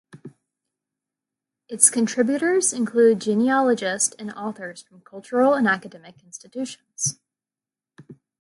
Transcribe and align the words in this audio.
Its 1.69 1.91
contributors 1.91 2.73
include 2.73 3.19
genealogists 3.21 4.15
and 4.17 4.33
authors 4.33 4.81
from 4.81 5.01
cultural 5.01 5.53
and 5.53 5.67
academic 5.67 6.23
institutions. 6.23 7.19